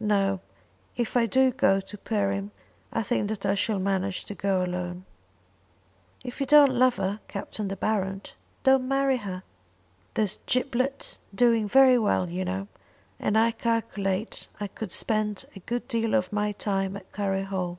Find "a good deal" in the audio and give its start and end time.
15.54-16.14